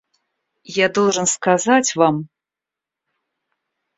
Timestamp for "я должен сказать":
0.73-1.95